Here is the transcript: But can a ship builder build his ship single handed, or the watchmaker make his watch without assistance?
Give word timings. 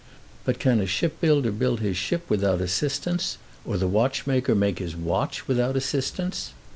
But 0.45 0.57
can 0.57 0.79
a 0.79 0.87
ship 0.87 1.21
builder 1.21 1.51
build 1.51 1.79
his 1.79 1.95
ship 1.95 2.21
single 2.27 2.57
handed, 2.59 3.21
or 3.65 3.77
the 3.77 3.87
watchmaker 3.87 4.55
make 4.55 4.79
his 4.79 4.95
watch 4.95 5.47
without 5.47 5.75
assistance? 5.77 6.53